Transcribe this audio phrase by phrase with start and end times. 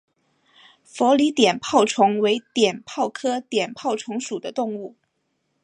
[0.83, 4.95] 佛理碘泡虫为碘泡科碘泡虫属的动物。